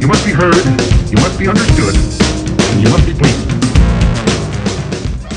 [0.00, 0.54] You must be heard,
[1.10, 3.48] you must be understood, and you must be pleased.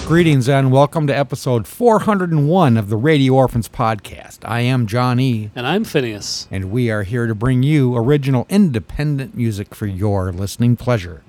[0.08, 4.40] Greetings and welcome to episode 401 of the Radio Orphans podcast.
[4.44, 6.48] I am John E., And I'm Phineas.
[6.52, 11.22] and we are here to bring you original independent music for your listening pleasure.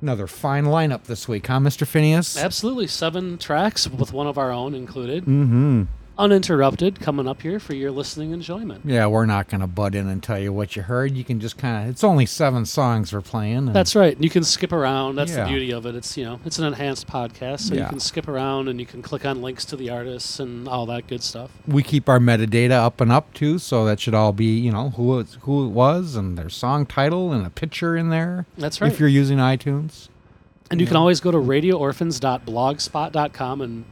[0.00, 1.86] Another fine lineup this week, huh, Mr.
[1.86, 2.36] Phineas?
[2.38, 2.86] Absolutely.
[2.86, 5.24] Seven tracks with one of our own included.
[5.24, 5.82] Mm-hmm.
[6.20, 8.82] Uninterrupted coming up here for your listening enjoyment.
[8.84, 11.16] Yeah, we're not going to butt in and tell you what you heard.
[11.16, 13.72] You can just kind of, it's only seven songs we're playing.
[13.72, 14.14] That's right.
[14.22, 15.14] You can skip around.
[15.16, 15.44] That's Yeah.
[15.44, 15.94] the beauty of it.
[15.94, 17.84] It's you know, it's an enhanced podcast, so Yeah.
[17.84, 20.84] you can skip around and you can click on links to the artists and all
[20.86, 21.50] that good stuff.
[21.66, 24.90] we keep our metadata up and up too, so that should all be, you know,
[24.90, 28.44] who it, who it was and their song title and a picture in there.
[28.58, 28.92] That's right.
[28.92, 30.08] If you're using iTunes.
[30.70, 33.84] and you can always go to radioorphans.blogspot.com and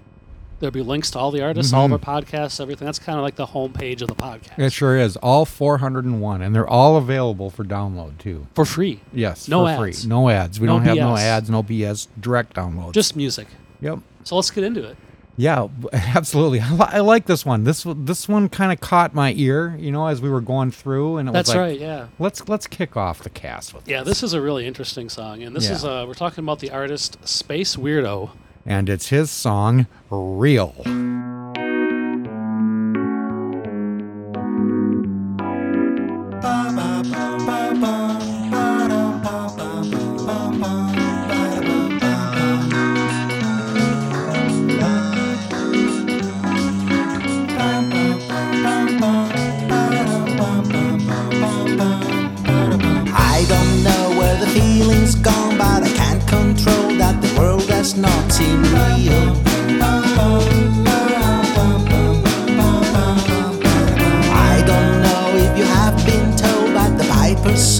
[0.61, 2.87] there'll be links to all the artists, all of our podcasts, everything.
[2.87, 4.51] That's kind of like the homepage of the podcast.
[4.51, 4.62] Mm-hmm.
[4.62, 5.16] It sure is.
[5.16, 8.46] All 401, and they're all available for download too.
[8.55, 9.01] for free.
[9.13, 10.02] Yes, No for ads.
[10.02, 10.09] free.
[10.09, 10.60] No ads.
[10.60, 12.09] We No don't have no ads, no BS.
[12.21, 12.93] Direct download.
[12.93, 13.47] Just music.
[13.80, 13.99] yep.
[14.24, 14.97] So let's get into it.
[15.41, 16.60] Yeah, absolutely.
[16.60, 17.63] I, like this one.
[17.63, 20.73] This one- this one kind of caught my ear, you know, as we were going
[20.73, 22.09] through, and it That's was like, right, yeah.
[22.19, 25.54] let's let's kick off the cast with Yeah, this is a really interesting song, and
[25.54, 25.73] this Yeah.
[25.77, 28.30] is uh, we're talking about the artist Space Weirdo.
[28.69, 31.38] And it's his song "Real."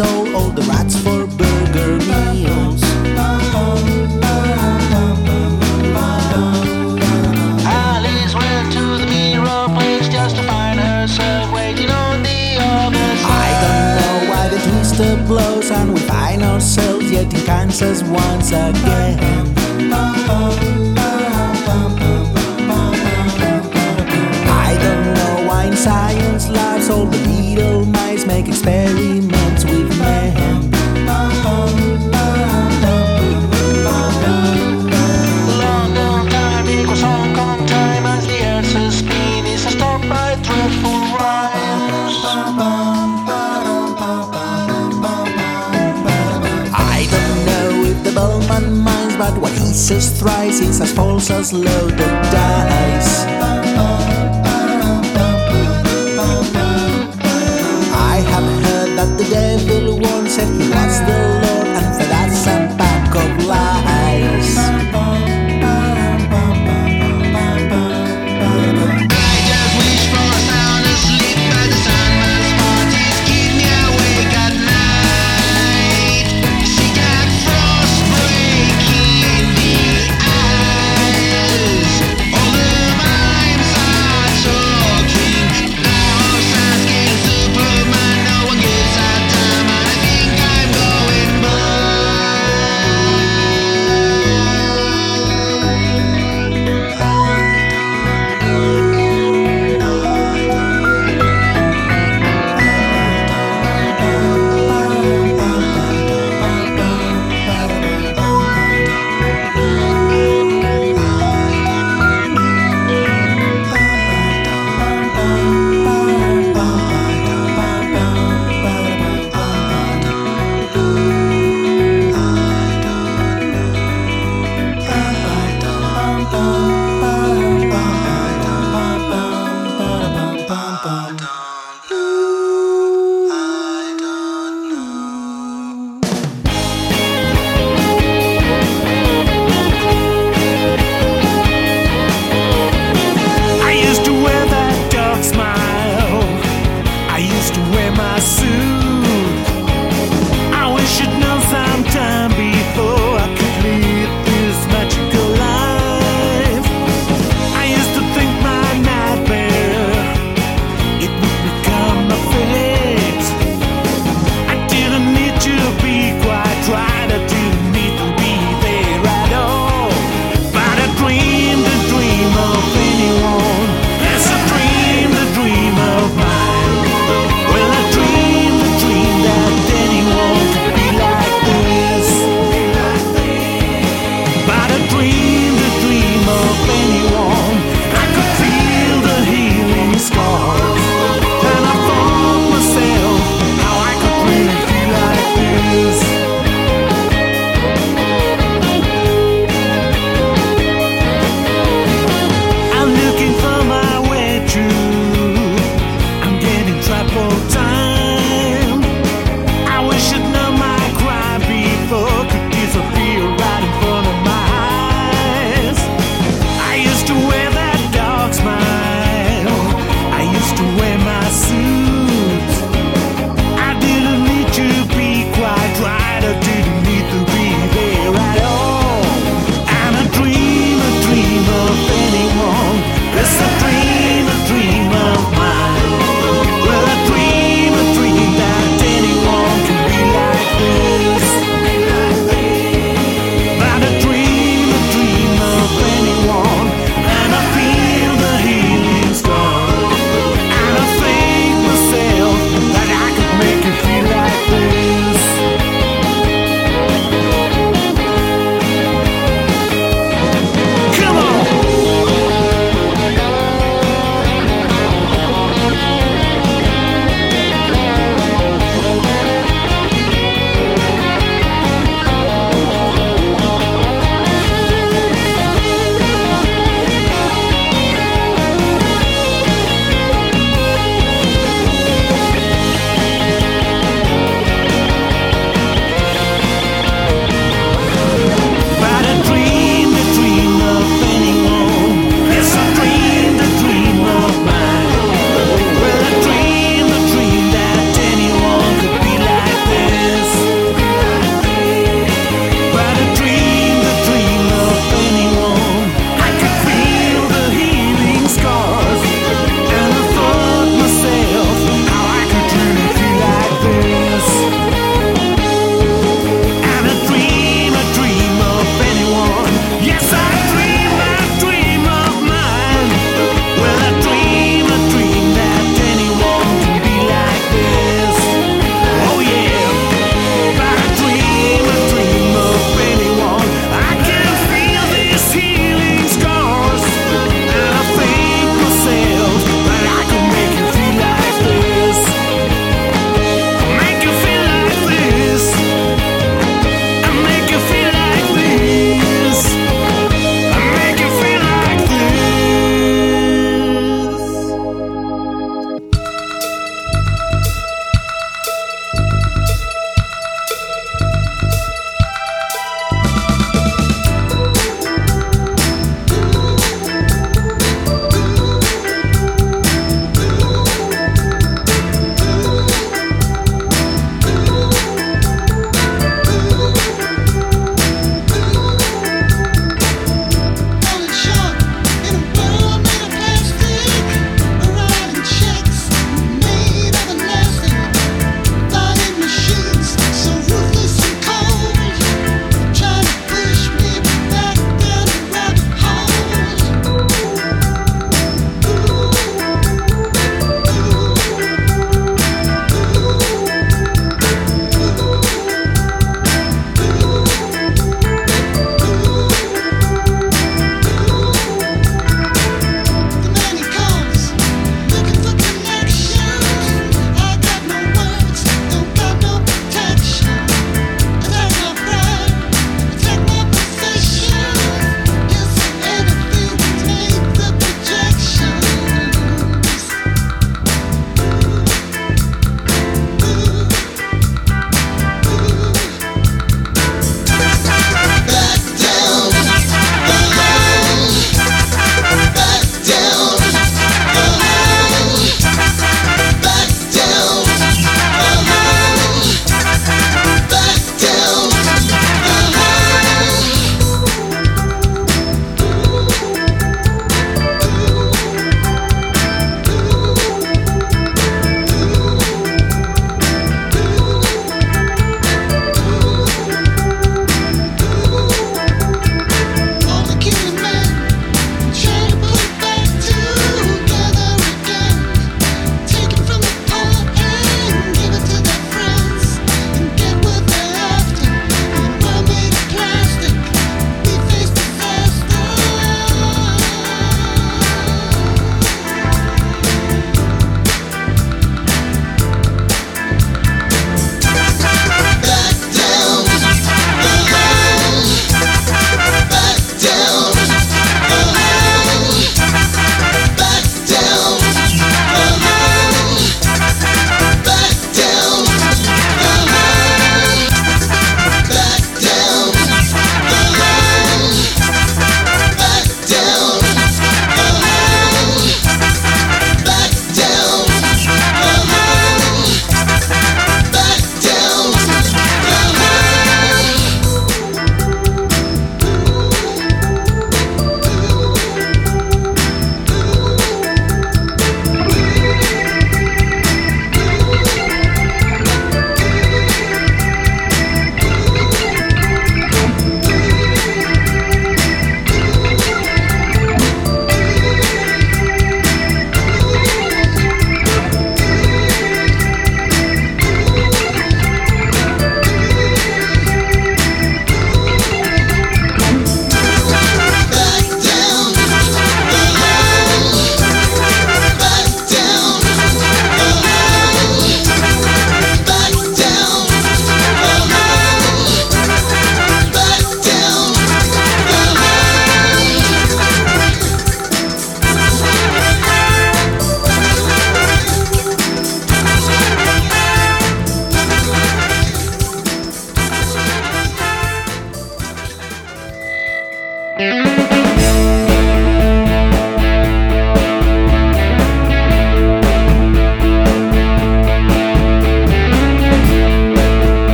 [0.00, 2.82] All the rats for burger meals.
[7.66, 13.54] Alice went to the mirror place just to find herself waiting on the other side.
[13.54, 18.52] I don't know why the twister blows and we find ourselves yet in Kansas once
[18.52, 19.07] again.
[51.64, 52.67] False as loaded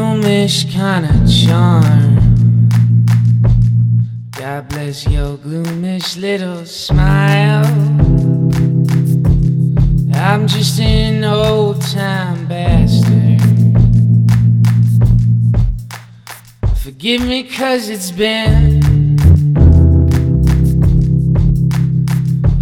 [0.00, 2.16] gloomish kind of charm.
[4.32, 7.66] God bless your gloomish little smile.
[10.14, 13.42] I'm just an old time bastard.
[16.78, 19.18] Forgive me, cause it's been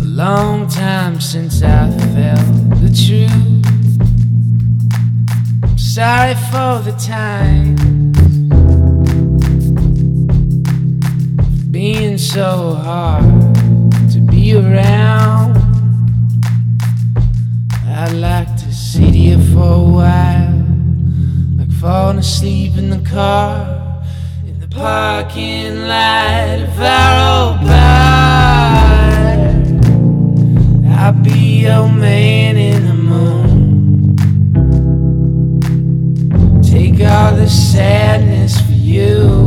[0.01, 3.58] a long time since I felt the truth.
[5.99, 7.81] Sorry for the times
[11.73, 13.25] being so hard
[14.13, 15.57] to be around.
[17.85, 20.65] I'd like to sit here for a while,
[21.57, 24.01] like falling asleep in the car,
[24.47, 28.87] in the parking lot of our old bar.
[30.97, 32.68] I'll be your man.
[37.49, 39.38] sadness for you.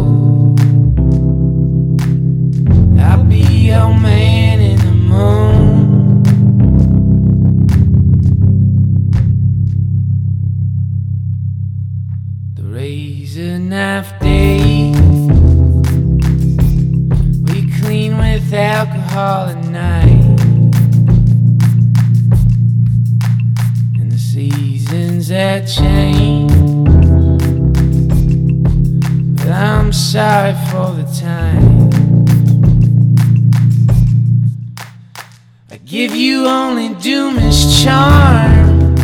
[37.83, 38.95] charm.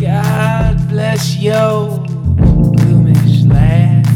[0.00, 1.98] God bless your
[2.76, 4.06] gloomish laugh.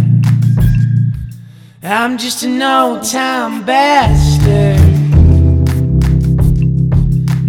[1.82, 4.78] I'm just an old time bastard.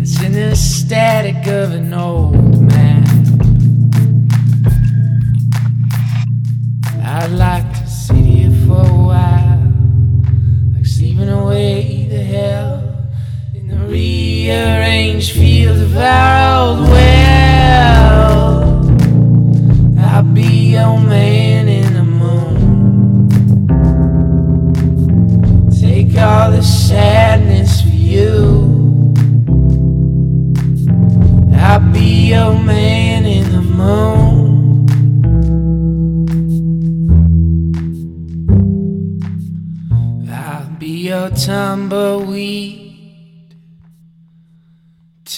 [0.01, 2.44] It's in the static of an old.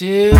[0.00, 0.37] you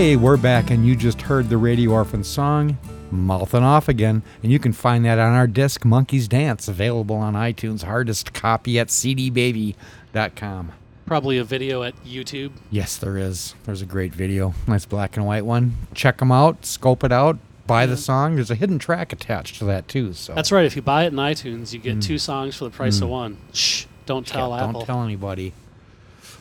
[0.00, 2.78] Hey, we're back, and you just heard the Radio Orphan song,
[3.10, 7.34] Mouthing Off Again, and you can find that on our disc, Monkey's Dance, available on
[7.34, 10.72] iTunes, hardest copy at cdbaby.com.
[11.04, 12.52] Probably a video at YouTube.
[12.70, 13.54] Yes, there is.
[13.64, 14.54] There's a great video.
[14.66, 15.76] Nice black and white one.
[15.92, 17.36] Check them out, scope it out,
[17.66, 18.36] buy the song.
[18.36, 20.14] There's a hidden track attached to that, too.
[20.14, 20.64] So That's right.
[20.64, 22.02] If you buy it in iTunes, you get mm.
[22.02, 23.10] two songs for the price of mm.
[23.10, 23.36] one.
[23.52, 23.84] Shh!
[24.06, 24.72] Don't Yeah, tell Apple.
[24.72, 25.52] Don't tell anybody.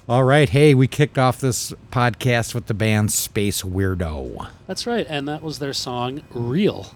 [0.09, 0.49] All right.
[0.49, 4.49] Hey, we kicked off this podcast with the band Space Weirdo.
[4.65, 6.95] That's right, and that was their song "Real."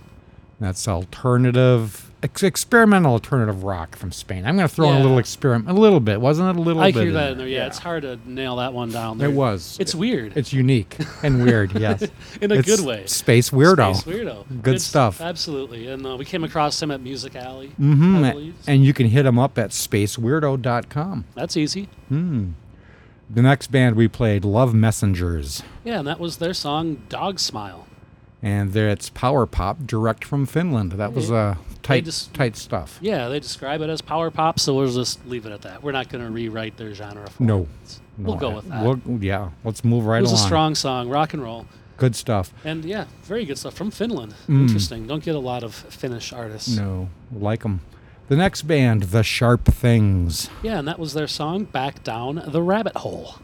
[0.59, 4.45] That's alternative, ex- experimental alternative rock from Spain.
[4.47, 6.21] I'm going to throw in a little experiment, a little bit.
[6.21, 7.03] Wasn't it a little I bit?
[7.03, 7.47] hear that in there.
[7.47, 9.19] Yeah, it's hard to nail that one down.
[9.21, 9.77] It was.
[9.79, 10.35] It's weird.
[10.35, 12.03] It's unique and weird, yes.
[12.41, 13.05] in a It's good way.
[13.07, 13.95] Space Weirdo.
[13.95, 14.63] Space weirdo.
[14.63, 15.21] Good stuff.
[15.21, 15.87] Absolutely.
[15.87, 17.67] And uh, we came across him at Music Alley.
[17.69, 18.55] hmm I believe.
[18.65, 21.25] And you can hit them up at spaceweirdo.com.
[21.35, 21.89] That's easy.
[23.33, 25.63] The next band we played, Love Messengers.
[25.83, 27.87] Yeah, and that was their song "Dog Smile."
[28.41, 30.91] And it's power pop direct from Finland.
[30.93, 32.99] That was uh, tight, just- tight stuff.
[33.01, 35.81] Yeah, they describe it as power pop, so we'll just leave it at that.
[35.81, 37.29] We're not going to rewrite their genre.
[37.29, 37.61] For No.
[37.85, 37.99] it.
[38.17, 38.83] We'll go with that.
[38.83, 40.43] we'll- yeah, let's move right it was along.
[40.43, 41.65] a strong song, rock and roll,
[41.97, 42.53] Good stuff.
[42.65, 44.35] and yeah, very good stuff from Finland.
[44.47, 45.07] Interesting.
[45.07, 46.75] Don't get a lot of Finnish artists.
[46.75, 46.77] Mm.
[46.77, 47.79] No, like them.
[48.33, 50.49] The next band, The Sharp Things.
[50.63, 53.35] Yeah, and that was their song "Back Down the Rabbit Hole."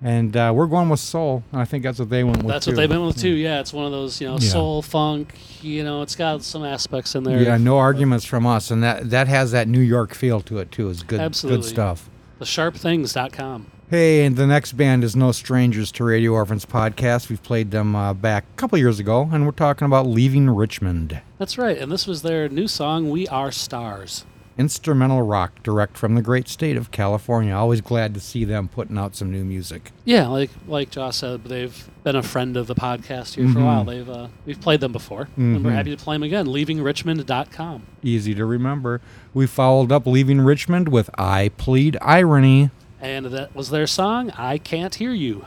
[0.00, 1.42] And uh, we're going with soul.
[1.50, 2.46] and I think that's what they went with.
[2.46, 3.30] That's what they've been with too.
[3.30, 4.48] Yeah, it's one of those you know Yeah.
[4.48, 5.34] soul funk.
[5.62, 7.42] You know, it's got some aspects in there.
[7.42, 10.70] Yeah, no arguments from us, and that that has that New York feel to it
[10.70, 10.90] too.
[10.90, 11.62] It's good, Absolutely.
[11.62, 12.08] good stuff.
[12.40, 13.66] TheSharpThings.com.
[13.90, 17.28] Hey, and the next band is no strangers to Radio Orphans podcast.
[17.28, 21.20] We've played them uh, back a couple years ago, and we're talking about leaving Richmond.
[21.38, 24.24] That's right, and this was their new song "We Are Stars."
[24.58, 27.52] Instrumental rock, direct from the great state of California.
[27.54, 29.92] Always glad to see them putting out some new music.
[30.06, 33.64] Yeah, like like Josh said, they've been a friend of the podcast here for a
[33.64, 33.84] while.
[33.84, 35.74] They've uh, we've played them before, and we're Mhm.
[35.74, 36.46] happy to play them again.
[36.46, 37.82] LeavingRichmond.com.
[38.02, 39.00] Easy to remember.
[39.34, 44.56] We followed up leaving Richmond with "I Plead Irony." And that was their song, I
[44.56, 45.44] Can't Hear You.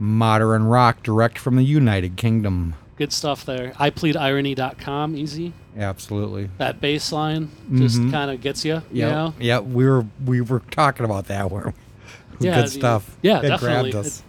[0.00, 2.74] Modern rock, direct from the United Kingdom.
[2.96, 3.72] Good stuff there.
[3.78, 5.52] I pleadirony.com, easy.
[5.78, 6.50] Absolutely.
[6.58, 8.10] That bass line just Mhm.
[8.10, 9.34] kind of gets you, you Yeah, know?
[9.38, 9.60] yeah.
[9.60, 11.72] We were we were talking about that one.
[12.40, 13.16] Yeah, Good the- stuff.
[13.20, 13.90] yeah, it definitely.
[13.90, 14.22] Grabbed us.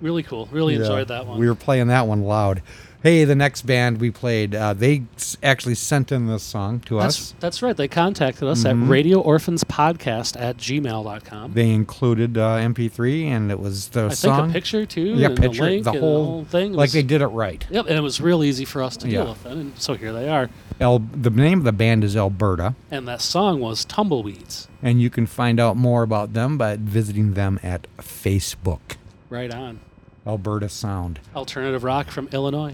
[0.00, 0.48] Really cool.
[0.52, 1.38] Really Yeah, enjoyed that one.
[1.40, 2.62] We were playing that one loud.
[3.04, 6.96] Hey, the next band we played, uh, they s- actually sent in this song to
[7.00, 7.34] that's, us.
[7.38, 7.76] that's right.
[7.76, 8.84] They contacted us at Mhm.
[8.84, 11.52] at radioorphanspodcast at gmail.com.
[11.52, 14.48] They included uh, MP3, and it was the I think song.
[14.48, 16.72] a picture too, yeah, and picture, the link, the and whole, thing.
[16.72, 17.66] It like was- they did it right.
[17.70, 19.28] Yep, and it was real easy for us to deal Yeah.
[19.28, 20.48] with it, and so here they are.
[20.80, 24.66] El, the name of the band is Alberta, And that song was Tumbleweeds.
[24.82, 28.96] and you can find out more about them by visiting them at Facebook.
[29.28, 29.80] Right on.
[30.26, 31.20] Alberta Sound.
[31.36, 32.72] Alternative rock from Illinois.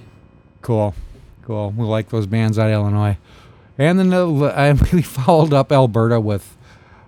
[0.63, 0.95] Cool,
[1.45, 1.71] cool.
[1.77, 3.17] We like those bands out of Illinois.
[3.79, 6.57] And then uh, we followed up Alberta with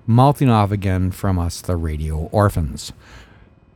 [0.06, 2.92] Mouthing Off Again from us, the Radio Orphans.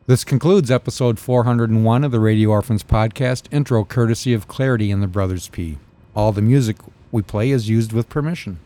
[0.06, 5.08] This concludes episode 401 of the Radio Orphans podcast, intro courtesy of Clarity and the
[5.08, 5.78] Brothers P.
[6.14, 6.76] All the music
[7.10, 8.58] we play is used with permission.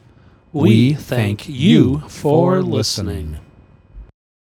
[0.53, 3.39] We, thank you for listening.